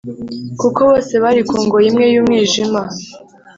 [0.59, 2.81] kuko bose bari ku ngoyi imwe y’umwijima.